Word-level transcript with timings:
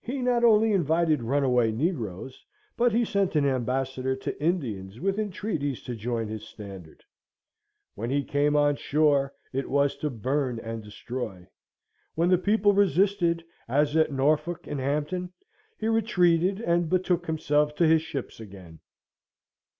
He 0.00 0.22
not 0.22 0.42
only 0.42 0.72
invited 0.72 1.22
runaway 1.22 1.70
negroes, 1.70 2.44
but 2.76 2.90
he 2.90 3.04
sent 3.04 3.36
an 3.36 3.46
ambassador 3.46 4.16
to 4.16 4.42
Indians 4.42 4.98
with 4.98 5.20
entreaties 5.20 5.84
to 5.84 5.94
join 5.94 6.26
his 6.26 6.42
standard. 6.42 7.04
When 7.94 8.10
he 8.10 8.24
came 8.24 8.56
on 8.56 8.74
shore 8.74 9.32
it 9.52 9.70
was 9.70 9.94
to 9.98 10.10
burn 10.10 10.58
and 10.58 10.82
destroy: 10.82 11.46
when 12.16 12.28
the 12.28 12.38
people 12.38 12.72
resisted, 12.72 13.44
as 13.68 13.94
at 13.94 14.10
Norfolk 14.10 14.66
and 14.66 14.80
Hampton, 14.80 15.32
he 15.78 15.86
retreated 15.86 16.58
and 16.60 16.88
betook 16.90 17.26
himself 17.26 17.76
to 17.76 17.86
his 17.86 18.02
ships 18.02 18.40
again. 18.40 18.80